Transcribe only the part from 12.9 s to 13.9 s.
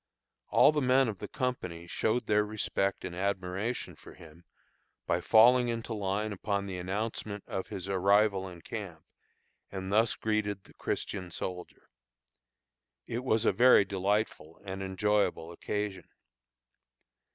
It was a very